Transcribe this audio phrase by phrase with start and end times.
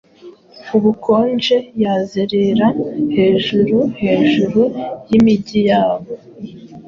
[0.75, 2.67] Ubukonje yazerera
[3.15, 4.61] hejuru, hejuru
[5.09, 6.07] yimijyi yabo